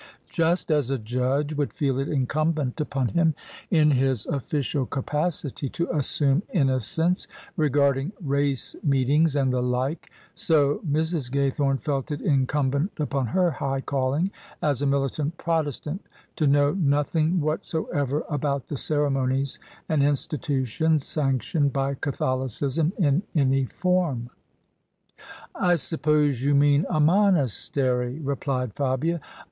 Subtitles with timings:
[0.31, 3.35] Just as a judge would feel it inciunbent upon him
[3.69, 9.53] in his \ OF ISABEL CARNABY official capacity to assume innocence regarding race meetings and
[9.53, 11.29] the like, so Mrs.
[11.29, 16.01] Gajrthome felt it incumbent upon her hi^ calling as a militant Protestant
[16.35, 23.65] to know nothing what soever about the ceremonies and institutions sanctioned by Catholicism in any
[23.65, 24.31] form."
[25.53, 29.21] I suppose you mean a monastery?" replied Fabia.